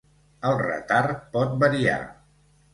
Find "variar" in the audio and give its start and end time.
1.67-2.01